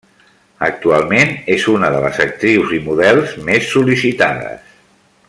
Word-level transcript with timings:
Actualment 0.67 1.35
és 1.57 1.67
una 1.73 1.91
de 1.97 2.01
les 2.05 2.17
actrius 2.27 2.75
i 2.79 2.83
models 2.89 3.39
més 3.51 3.71
sol·licitades. 3.75 4.69